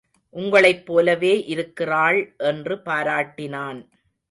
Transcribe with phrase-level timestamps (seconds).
[0.35, 2.19] உங்களைப் போலவே இருக்கிறாள்
[2.37, 3.79] என்று பாராட்டினான்.